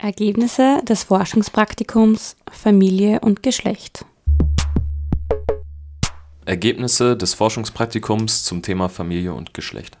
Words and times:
Ergebnisse 0.00 0.80
des 0.88 1.02
Forschungspraktikums 1.02 2.36
Familie 2.52 3.18
und 3.18 3.42
Geschlecht. 3.42 4.04
Ergebnisse 6.44 7.16
des 7.16 7.34
Forschungspraktikums 7.34 8.44
zum 8.44 8.62
Thema 8.62 8.88
Familie 8.88 9.34
und 9.34 9.54
Geschlecht. 9.54 9.98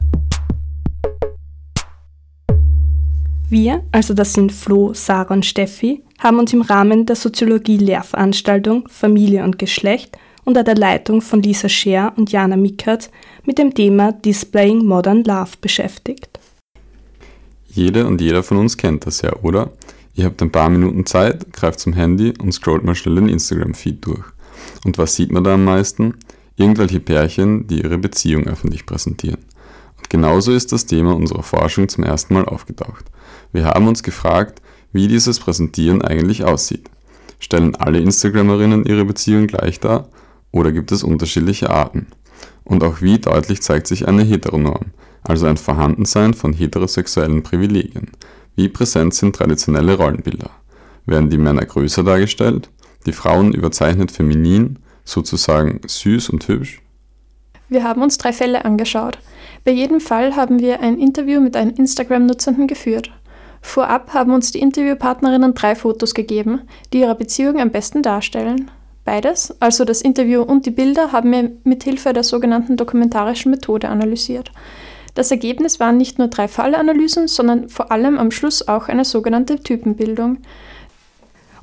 Wir, 3.50 3.82
also 3.90 4.14
das 4.14 4.34
sind 4.34 4.52
Flo, 4.52 4.94
Sarah 4.94 5.34
und 5.34 5.44
Steffi, 5.44 6.04
haben 6.20 6.38
uns 6.38 6.52
im 6.52 6.62
Rahmen 6.62 7.04
der 7.04 7.16
Soziologie-Lehrveranstaltung 7.16 8.86
Familie 8.88 9.42
und 9.42 9.58
Geschlecht 9.58 10.16
unter 10.44 10.62
der 10.62 10.76
Leitung 10.76 11.20
von 11.22 11.42
Lisa 11.42 11.68
Scher 11.68 12.12
und 12.14 12.30
Jana 12.30 12.56
Mickert 12.56 13.10
mit 13.44 13.58
dem 13.58 13.74
Thema 13.74 14.12
Displaying 14.12 14.84
Modern 14.84 15.24
Love 15.24 15.56
beschäftigt. 15.60 16.38
Jede 17.70 18.06
und 18.06 18.20
jeder 18.20 18.42
von 18.42 18.58
uns 18.58 18.76
kennt 18.76 19.06
das 19.06 19.22
ja, 19.22 19.32
oder? 19.42 19.70
Ihr 20.18 20.24
habt 20.24 20.42
ein 20.42 20.50
paar 20.50 20.68
Minuten 20.68 21.06
Zeit, 21.06 21.52
greift 21.52 21.78
zum 21.78 21.92
Handy 21.92 22.34
und 22.40 22.50
scrollt 22.50 22.82
mal 22.82 22.96
schnell 22.96 23.14
den 23.14 23.28
Instagram-Feed 23.28 24.04
durch. 24.04 24.24
Und 24.84 24.98
was 24.98 25.14
sieht 25.14 25.30
man 25.30 25.44
da 25.44 25.54
am 25.54 25.64
meisten? 25.64 26.14
Irgendwelche 26.56 26.98
Pärchen, 26.98 27.68
die 27.68 27.82
ihre 27.82 27.98
Beziehung 27.98 28.48
öffentlich 28.48 28.84
präsentieren. 28.84 29.38
Und 29.96 30.10
genauso 30.10 30.50
ist 30.50 30.72
das 30.72 30.86
Thema 30.86 31.14
unserer 31.14 31.44
Forschung 31.44 31.88
zum 31.88 32.02
ersten 32.02 32.34
Mal 32.34 32.46
aufgetaucht. 32.46 33.04
Wir 33.52 33.66
haben 33.66 33.86
uns 33.86 34.02
gefragt, 34.02 34.60
wie 34.92 35.06
dieses 35.06 35.38
Präsentieren 35.38 36.02
eigentlich 36.02 36.42
aussieht. 36.42 36.90
Stellen 37.38 37.76
alle 37.76 38.00
Instagramerinnen 38.00 38.86
ihre 38.86 39.04
Beziehung 39.04 39.46
gleich 39.46 39.78
dar 39.78 40.08
oder 40.50 40.72
gibt 40.72 40.90
es 40.90 41.04
unterschiedliche 41.04 41.70
Arten? 41.70 42.08
Und 42.64 42.82
auch 42.82 43.02
wie 43.02 43.20
deutlich 43.20 43.62
zeigt 43.62 43.86
sich 43.86 44.08
eine 44.08 44.24
Heteronorm, 44.24 44.86
also 45.22 45.46
ein 45.46 45.58
Vorhandensein 45.58 46.34
von 46.34 46.54
heterosexuellen 46.54 47.44
Privilegien. 47.44 48.10
Wie 48.58 48.68
präsent 48.68 49.14
sind 49.14 49.36
traditionelle 49.36 49.96
Rollenbilder? 49.96 50.50
Werden 51.06 51.30
die 51.30 51.38
Männer 51.38 51.64
größer 51.64 52.02
dargestellt, 52.02 52.70
die 53.06 53.12
Frauen 53.12 53.54
überzeichnet 53.54 54.10
feminin, 54.10 54.80
sozusagen 55.04 55.80
süß 55.86 56.30
und 56.30 56.48
hübsch? 56.48 56.82
Wir 57.68 57.84
haben 57.84 58.02
uns 58.02 58.18
drei 58.18 58.32
Fälle 58.32 58.64
angeschaut. 58.64 59.20
Bei 59.64 59.70
jedem 59.70 60.00
Fall 60.00 60.34
haben 60.34 60.58
wir 60.58 60.80
ein 60.80 60.98
Interview 60.98 61.40
mit 61.40 61.54
einem 61.54 61.76
Instagram-Nutzenden 61.76 62.66
geführt. 62.66 63.12
Vorab 63.60 64.12
haben 64.12 64.34
uns 64.34 64.50
die 64.50 64.58
Interviewpartnerinnen 64.58 65.54
drei 65.54 65.76
Fotos 65.76 66.12
gegeben, 66.12 66.62
die 66.92 67.02
ihre 67.02 67.14
Beziehung 67.14 67.60
am 67.60 67.70
besten 67.70 68.02
darstellen. 68.02 68.72
Beides, 69.04 69.54
also 69.60 69.84
das 69.84 70.02
Interview 70.02 70.42
und 70.42 70.66
die 70.66 70.72
Bilder, 70.72 71.12
haben 71.12 71.30
wir 71.30 71.52
mit 71.62 71.84
Hilfe 71.84 72.12
der 72.12 72.24
sogenannten 72.24 72.76
dokumentarischen 72.76 73.52
Methode 73.52 73.88
analysiert. 73.88 74.50
Das 75.18 75.32
Ergebnis 75.32 75.80
waren 75.80 75.96
nicht 75.96 76.20
nur 76.20 76.28
drei 76.28 76.46
Fallanalysen, 76.46 77.26
sondern 77.26 77.68
vor 77.68 77.90
allem 77.90 78.18
am 78.18 78.30
Schluss 78.30 78.68
auch 78.68 78.86
eine 78.86 79.04
sogenannte 79.04 79.58
Typenbildung. 79.58 80.38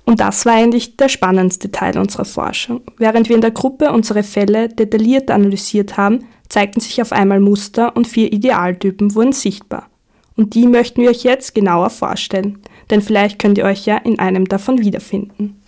Und 0.03 0.20
das 0.20 0.45
war 0.45 0.56
eigentlich 0.56 0.98
der 0.98 1.08
spannendste 1.08 1.72
Teil 1.72 1.98
unserer 1.98 2.26
Forschung. 2.26 2.81
Während 2.98 3.30
wir 3.30 3.36
in 3.38 3.42
der 3.42 3.52
Gruppe 3.52 3.94
unsere 3.94 4.23
Fälle 4.23 4.67
detailliert 4.67 5.31
analysiert 5.31 5.95
haben, 5.95 6.26
zeigten 6.50 6.81
sich 6.81 7.02
auf 7.02 7.14
einmal 7.14 7.39
Muster 7.39 7.95
und 7.95 8.09
vier 8.09 8.33
Idealtypen 8.33 9.16
wurden 9.16 9.31
sichtbar. 9.31 9.88
Und 10.36 10.53
die 10.53 10.67
möchten 10.67 11.02
wir 11.02 11.09
euch 11.09 11.23
jetzt 11.23 11.56
genauer 11.56 11.92
vorstellen, 11.92 12.59
denn 12.89 13.02
vielleicht 13.02 13.39
könnt 13.39 13.58
ihr 13.58 13.64
euch 13.64 13.86
ja 13.86 13.95
in 13.95 14.20
einem 14.20 14.50
davon 14.50 14.80
wiederfinden. 14.80 15.61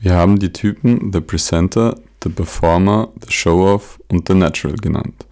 Wir 0.00 0.14
haben 0.14 0.40
die 0.40 0.52
Typen 0.52 1.12
The 1.12 1.20
Presenter, 1.20 1.94
The 2.24 2.30
Performer, 2.30 3.10
The 3.24 3.32
Show-Off 3.32 4.00
und 4.08 4.26
The 4.26 4.34
Natural 4.34 4.74
genannt. 4.74 5.26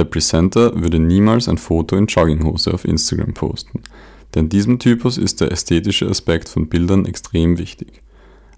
Der 0.00 0.06
Presenter 0.06 0.80
würde 0.80 0.98
niemals 0.98 1.46
ein 1.46 1.58
Foto 1.58 1.94
in 1.94 2.06
Jogginghose 2.06 2.72
auf 2.72 2.86
Instagram 2.86 3.34
posten, 3.34 3.82
denn 4.34 4.48
diesem 4.48 4.78
Typus 4.78 5.18
ist 5.18 5.42
der 5.42 5.52
ästhetische 5.52 6.08
Aspekt 6.08 6.48
von 6.48 6.70
Bildern 6.70 7.04
extrem 7.04 7.58
wichtig. 7.58 8.00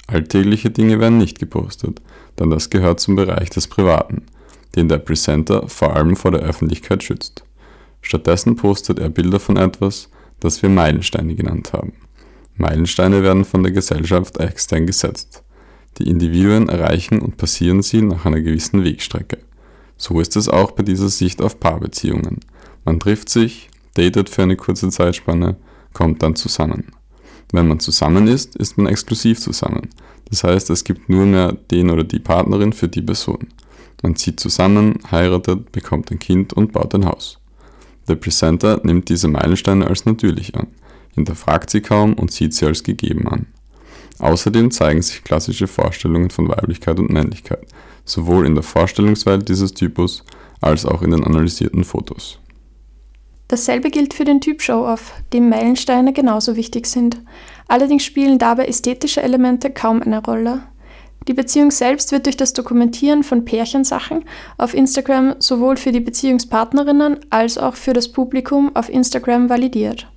Alltägliche 0.07 0.71
Dinge 0.71 1.01
werden 1.01 1.19
nicht 1.19 1.41
gepostet, 1.41 2.01
denn 2.39 2.49
das 2.51 2.71
gehört 2.71 3.01
zum 3.01 3.17
Bereich 3.17 3.51
des 3.51 3.67
Privaten, 3.67 4.23
den 4.77 4.89
der 4.89 4.99
Presenter 4.99 5.69
vor 5.69 5.97
allem 5.97 6.15
vor 6.15 6.31
der 6.31 6.43
Öffentlichkeit 6.43 7.03
schützt. 7.03 7.43
Stattdessen 8.03 8.55
postet 8.55 9.01
er 9.01 9.09
Bilder 9.09 9.41
von 9.41 9.57
etwas, 9.57 10.11
das 10.39 10.63
wir 10.63 10.69
Meilensteine 10.69 11.35
genannt 11.35 11.73
haben. 11.73 11.95
Meilensteine 12.55 13.25
werden 13.25 13.45
von 13.45 13.65
der 13.65 13.73
Gesellschaft 13.73 14.37
extern 14.37 14.87
gesetzt. 14.87 15.43
Die 15.99 16.09
Individuen 16.09 16.69
erreichen 16.69 17.19
und 17.19 17.37
passieren 17.37 17.83
sie 17.83 18.01
nach 18.01 18.27
einer 18.27 18.41
gewissen 18.41 18.85
Wegstrecke. 18.85 19.39
So 20.03 20.19
ist 20.19 20.35
es 20.35 20.49
auch 20.49 20.73
bei 20.73 20.83
dieser 20.83 21.09
Sicht 21.09 21.41
auf 21.41 21.61
Paarbeziehungen. 21.61 22.41
Man 22.85 22.99
trifft 22.99 23.29
sich, 23.29 23.71
datet 23.95 24.31
für 24.31 24.43
eine 24.43 24.57
kurze 24.57 24.89
Zeitspanne, 24.89 25.55
kommt 25.93 26.25
dann 26.25 26.35
zusammen. 26.35 26.87
Wenn 27.53 27.69
man 27.69 27.79
zusammen 27.79 28.27
ist, 28.27 28.57
ist 28.57 28.77
man 28.77 28.89
exklusiv 28.89 29.39
zusammen. 29.39 29.91
Das 30.29 30.43
heißt, 30.43 30.71
es 30.71 30.83
gibt 30.83 31.09
nur 31.09 31.25
mehr 31.25 31.53
den 31.53 31.89
oder 31.89 32.03
die 32.03 32.19
Partnerin 32.19 32.73
für 32.73 32.89
die 32.89 33.01
Person. 33.01 33.47
Man 34.03 34.17
zieht 34.17 34.41
zusammen, 34.41 34.99
heiratet, 35.13 35.71
bekommt 35.71 36.11
ein 36.11 36.19
Kind 36.19 36.53
und 36.53 36.73
baut 36.73 36.97
ein 36.97 37.07
Haus. 37.07 37.39
Der 38.09 38.17
Presenter 38.17 38.81
nimmt 38.83 39.09
diese 39.09 39.29
Meilensteine 39.29 39.87
als 39.87 40.05
natürlich 40.05 40.57
an, 40.57 40.67
hinterfragt 41.15 41.71
sie 41.71 41.81
kaum 41.81 42.15
und 42.15 42.33
sieht 42.33 42.55
sie 42.55 42.67
als 42.67 42.83
gegeben 42.83 43.29
an. 43.29 43.47
Außerdem 44.19 44.73
zeigen 44.73 45.01
sich 45.01 45.23
klassische 45.23 45.69
Vorstellungen 45.69 46.31
von 46.31 46.49
Weiblichkeit 46.49 46.99
und 46.99 47.11
Männlichkeit, 47.11 47.65
sowohl 48.05 48.47
in 48.47 48.55
der 48.55 48.65
Vorstellungswelt 48.65 49.49
dieses 49.49 49.73
Typus 49.73 50.25
als 50.61 50.87
auch 50.87 51.03
in 51.03 51.11
den 51.11 51.25
analysierten 51.25 51.85
Fotos. 51.85 52.39
Dasselbe 53.49 53.91
gilt 53.91 54.15
für 54.15 54.25
den 54.25 54.41
Typ 54.41 54.63
Show-Off, 54.63 55.13
dem 55.33 55.51
Meilensteine 55.51 56.13
genauso 56.13 56.57
wichtig 56.57 56.87
sind. 56.87 57.21
Allerdings 57.69 58.05
spielen 58.05 58.39
dabei 58.39 58.67
ästhetische 58.67 59.23
Elemente 59.23 59.71
kaum 59.71 60.01
eine 60.01 60.23
Rolle. 60.23 60.63
Die 61.29 61.35
Beziehung 61.35 61.71
selbst 61.71 62.13
wird 62.13 62.27
durch 62.27 62.37
das 62.37 62.53
Dokumentieren 62.53 63.23
von 63.23 63.45
Pärchensachen 63.45 64.25
auf 64.59 64.75
Instagram 64.75 65.37
sowohl 65.39 65.77
für 65.77 65.93
die 65.93 66.01
Beziehungspartnerinnen 66.01 67.21
als 67.31 67.59
auch 67.59 67.77
für 67.77 67.93
das 67.93 68.11
Publikum 68.11 68.75
auf 68.75 68.89
Instagram 68.89 69.49
validiert. 69.49 70.09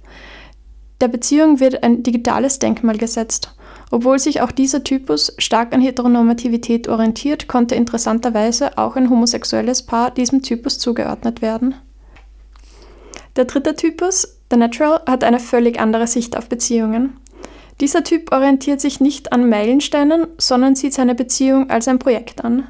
Der 1.01 1.09
Beziehung 1.09 1.59
wird 1.59 1.83
ein 1.83 2.03
digitales 2.03 2.57
Denkmal 2.59 2.97
gesetzt. 2.97 3.54
Obwohl 3.91 4.19
sich 4.19 4.41
auch 4.41 4.51
dieser 4.51 4.83
Typus 4.83 5.33
stark 5.37 5.73
an 5.73 5.81
Heteronormativität 5.81 6.87
orientiert, 6.87 7.47
konnte 7.47 7.75
interessanterweise 7.75 8.77
auch 8.77 8.95
ein 8.95 9.09
homosexuelles 9.09 9.83
Paar 9.83 10.11
diesem 10.11 10.41
Typus 10.41 10.79
zugeordnet 10.79 11.41
werden. 11.41 11.75
Der 13.35 13.45
dritte 13.45 13.75
Typus, 13.75 14.39
der 14.49 14.57
Natural, 14.57 15.01
hat 15.07 15.23
eine 15.23 15.39
völlig 15.39 15.79
andere 15.79 16.07
Sicht 16.07 16.37
auf 16.37 16.49
Beziehungen. 16.49 17.17
Dieser 17.81 18.03
Typ 18.03 18.31
orientiert 18.31 18.79
sich 18.79 19.01
nicht 19.01 19.33
an 19.33 19.49
Meilensteinen, 19.49 20.27
sondern 20.37 20.75
sieht 20.75 20.93
seine 20.93 21.13
Beziehung 21.13 21.69
als 21.69 21.87
ein 21.87 21.99
Projekt 21.99 22.43
an. 22.45 22.67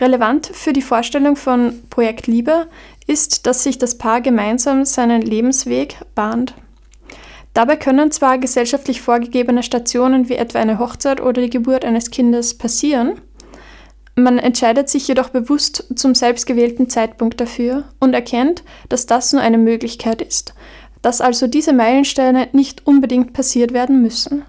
Relevant 0.00 0.46
für 0.46 0.72
die 0.72 0.82
Vorstellung 0.82 1.36
von 1.36 1.82
Projekt 1.90 2.26
Liebe 2.26 2.66
ist, 3.06 3.46
dass 3.46 3.62
sich 3.62 3.78
das 3.78 3.98
Paar 3.98 4.20
gemeinsam 4.20 4.84
seinen 4.84 5.22
Lebensweg 5.22 5.96
bahnt. 6.14 6.54
Dabei 7.60 7.76
können 7.76 8.10
zwar 8.10 8.38
gesellschaftlich 8.38 9.02
vorgegebene 9.02 9.62
Stationen 9.62 10.30
wie 10.30 10.36
etwa 10.36 10.60
eine 10.60 10.78
Hochzeit 10.78 11.20
oder 11.20 11.42
die 11.42 11.50
Geburt 11.50 11.84
eines 11.84 12.10
Kindes 12.10 12.56
passieren, 12.56 13.20
man 14.14 14.38
entscheidet 14.38 14.88
sich 14.88 15.06
jedoch 15.06 15.28
bewusst 15.28 15.84
zum 15.94 16.14
selbstgewählten 16.14 16.88
Zeitpunkt 16.88 17.38
dafür 17.38 17.84
und 17.98 18.14
erkennt, 18.14 18.64
dass 18.88 19.04
das 19.04 19.34
nur 19.34 19.42
eine 19.42 19.58
Möglichkeit 19.58 20.22
ist, 20.22 20.54
dass 21.02 21.20
also 21.20 21.48
diese 21.48 21.74
Meilensteine 21.74 22.48
nicht 22.52 22.86
unbedingt 22.86 23.34
passiert 23.34 23.74
werden 23.74 24.00
müssen. 24.00 24.42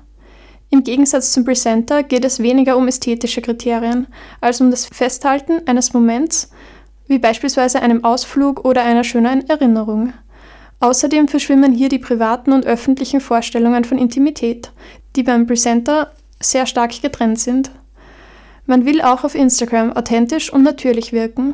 Im 0.70 0.86
Gegensatz 0.86 1.34
zum 1.34 1.44
Presenter 1.44 2.04
geht 2.04 2.24
es 2.24 2.40
weniger 2.40 2.78
um 2.78 2.88
ästhetische 2.88 3.42
Kriterien 3.42 4.08
als 4.40 4.62
um 4.62 4.72
das 4.72 4.86
Festhalten 4.86 5.68
eines 5.68 5.92
Moments, 5.92 6.50
wie 7.08 7.20
beispielsweise 7.20 7.82
einem 7.82 8.06
Ausflug 8.06 8.64
oder 8.64 8.84
einer 8.84 9.04
schönen 9.04 9.50
Erinnerung. 9.50 10.14
Außerdem 10.82 11.28
verschwimmen 11.28 11.74
hier 11.74 11.90
die 11.90 12.00
privaten 12.00 12.52
und 12.52 12.66
öffentlichen 12.66 13.22
Vorstellungen 13.22 13.84
von 13.84 14.00
Intimität, 14.00 14.72
die 15.16 15.24
beim 15.24 15.46
Presenter 15.46 16.12
sehr 16.40 16.66
stark 16.66 17.02
getrennt 17.02 17.40
sind. 17.40 17.72
Man 18.66 18.86
will 18.86 19.02
auch 19.02 19.24
auf 19.24 19.36
Instagram 19.36 19.94
authentisch 19.94 20.52
und 20.52 20.64
natürlich 20.64 21.14
wirken. 21.14 21.54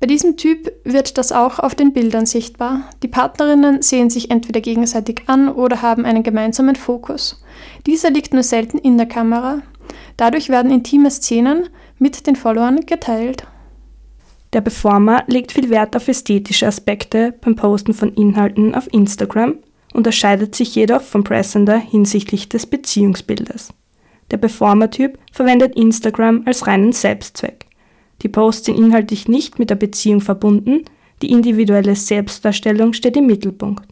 Bei 0.00 0.08
diesem 0.08 0.36
Typ 0.36 0.72
wird 0.82 1.18
das 1.18 1.30
auch 1.30 1.60
auf 1.60 1.76
den 1.76 1.92
Bildern 1.92 2.26
sichtbar. 2.26 2.90
Die 3.04 3.08
Partnerinnen 3.08 3.82
sehen 3.82 4.10
sich 4.10 4.32
entweder 4.32 4.60
gegenseitig 4.60 5.22
an 5.26 5.48
oder 5.48 5.80
haben 5.80 6.04
einen 6.04 6.24
gemeinsamen 6.24 6.74
Fokus. 6.74 7.40
Dieser 7.86 8.10
liegt 8.10 8.34
nur 8.34 8.42
selten 8.42 8.78
in 8.78 8.96
der 8.96 9.06
Kamera. 9.06 9.62
Dadurch 10.16 10.48
werden 10.48 10.72
intime 10.72 11.12
Szenen 11.12 11.68
mit 11.98 12.26
den 12.26 12.34
Followern 12.34 12.80
geteilt. 12.86 13.46
Der 14.52 14.60
Performer 14.60 15.24
legt 15.28 15.52
viel 15.52 15.70
Wert 15.70 15.96
auf 15.96 16.08
ästhetische 16.08 16.66
Aspekte 16.66 17.34
beim 17.40 17.56
Posten 17.56 17.94
von 17.94 18.12
Inhalten 18.14 18.74
auf 18.74 18.92
Instagram, 18.92 19.54
unterscheidet 19.94 20.54
sich 20.54 20.74
jedoch 20.74 21.02
vom 21.02 21.24
Presenter 21.24 21.78
hinsichtlich 21.78 22.48
des 22.48 22.66
Beziehungsbildes. 22.66 23.72
Der 24.30 24.36
Performer-Typ 24.36 25.18
verwendet 25.30 25.74
Instagram 25.74 26.42
als 26.46 26.66
reinen 26.66 26.92
Selbstzweck. 26.92 27.66
Die 28.22 28.28
Posts 28.28 28.66
sind 28.66 28.78
inhaltlich 28.78 29.26
nicht 29.26 29.58
mit 29.58 29.70
der 29.70 29.74
Beziehung 29.76 30.20
verbunden, 30.20 30.84
die 31.22 31.30
individuelle 31.30 31.96
Selbstdarstellung 31.96 32.92
steht 32.92 33.16
im 33.16 33.26
Mittelpunkt. 33.26 33.86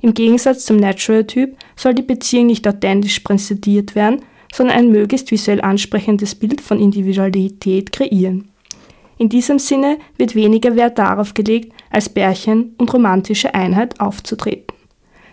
Im 0.00 0.14
Gegensatz 0.14 0.66
zum 0.66 0.76
Natural-Typ 0.76 1.56
soll 1.74 1.94
die 1.94 2.02
Beziehung 2.02 2.46
nicht 2.46 2.68
authentisch 2.68 3.20
präsentiert 3.20 3.94
werden, 3.94 4.20
sondern 4.52 4.76
ein 4.76 4.90
möglichst 4.90 5.30
visuell 5.30 5.60
ansprechendes 5.60 6.34
Bild 6.34 6.60
von 6.60 6.78
Individualität 6.78 7.92
kreieren. 7.92 8.48
In 9.18 9.28
diesem 9.28 9.58
Sinne 9.58 9.98
wird 10.18 10.34
weniger 10.34 10.76
Wert 10.76 10.98
darauf 10.98 11.34
gelegt, 11.34 11.72
als 11.90 12.08
Bärchen 12.08 12.74
und 12.76 12.92
romantische 12.92 13.54
Einheit 13.54 14.00
aufzutreten. 14.00 14.76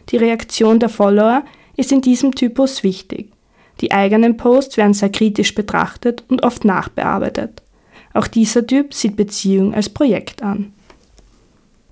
Die 0.10 0.18
Reaktion 0.18 0.80
der 0.80 0.90
Follower 0.90 1.44
ist 1.76 1.92
in 1.92 2.02
diesem 2.02 2.36
Typus 2.36 2.84
wichtig. 2.84 3.30
Die 3.82 3.92
eigenen 3.92 4.38
Posts 4.38 4.78
werden 4.78 4.94
sehr 4.94 5.10
kritisch 5.10 5.56
betrachtet 5.56 6.24
und 6.30 6.44
oft 6.44 6.64
nachbearbeitet. 6.64 7.62
Auch 8.14 8.28
dieser 8.28 8.66
Typ 8.66 8.94
sieht 8.94 9.16
Beziehung 9.16 9.74
als 9.74 9.90
Projekt 9.90 10.44
an. 10.44 10.72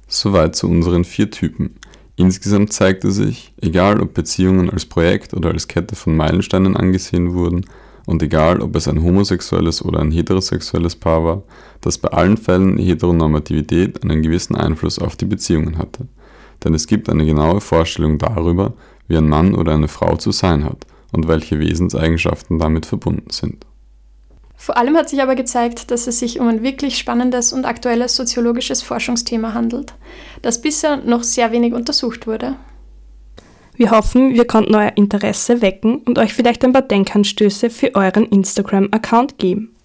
Soweit 0.08 0.56
zu 0.56 0.68
unseren 0.68 1.04
vier 1.04 1.32
Typen. 1.32 1.76
Insgesamt 2.16 2.72
zeigte 2.74 3.12
sich, 3.12 3.54
egal 3.62 4.00
ob 4.02 4.14
Beziehungen 4.14 4.70
als 4.70 4.86
Projekt 4.86 5.34
oder 5.34 5.50
als 5.50 5.68
Kette 5.68 5.96
von 5.96 6.16
Meilensteinen 6.16 6.78
angesehen 6.78 7.34
wurden, 7.34 7.66
und 8.06 8.24
egal 8.24 8.62
ob 8.62 8.75
es 8.75 8.88
ein 8.88 9.01
homosexuelles 9.01 9.83
oder 9.83 10.00
ein 10.00 10.12
heterosexuelles 10.12 10.95
Paar 10.95 11.24
war, 11.24 11.44
dass 11.81 11.98
bei 11.98 12.09
allen 12.09 12.38
Fällen 12.38 12.77
Heteronormativität 12.77 14.03
einen 14.03 14.21
gewissen 14.21 14.56
Einfluss 14.56 15.00
auf 15.00 15.15
die 15.15 15.25
Beziehungen 15.25 15.77
hatte. 15.77 16.07
Denn 16.63 16.74
es 16.74 16.88
gibt 16.88 17.09
eine 17.09 17.25
genaue 17.25 17.62
Vorstellung 17.62 18.18
darüber, 18.18 18.74
wie 19.07 19.18
ein 19.18 19.30
Mann 19.30 19.56
oder 19.56 19.74
eine 19.74 19.88
Frau 19.88 20.15
zu 20.15 20.31
sein 20.31 20.63
hat 20.63 20.86
und 21.12 21.27
welche 21.27 21.59
Wesenseigenschaften 21.59 22.59
damit 22.59 22.86
verbunden 22.86 23.31
sind. 23.31 23.65
Vor 24.56 24.77
allem 24.77 24.95
hat 24.95 25.09
sich 25.09 25.21
aber 25.21 25.33
gezeigt, 25.33 25.89
dass 25.89 26.06
es 26.06 26.19
sich 26.19 26.39
um 26.39 26.47
ein 26.47 26.62
wirklich 26.62 27.00
spannendes 27.00 27.51
und 27.51 27.65
aktuelles 27.65 28.15
soziologisches 28.15 28.83
Forschungsthema 28.83 29.56
handelt, 29.56 29.95
das 30.44 30.62
bisher 30.62 30.97
noch 30.97 31.24
sehr 31.24 31.51
wenig 31.51 31.74
untersucht 31.74 32.27
wurde. 32.27 32.57
Wir 33.81 33.89
hoffen, 33.89 34.36
wir 34.36 34.45
konnten 34.45 34.75
euer 34.75 34.92
Interesse 34.94 35.63
wecken 35.63 36.04
und 36.04 36.19
euch 36.19 36.36
vielleicht 36.36 36.63
ein 36.63 36.72
paar 36.72 36.83
Denkanstöße 36.83 37.72
für 37.72 37.95
euren 37.95 38.28
Instagram-Account 38.28 39.39
geben. 39.39 39.75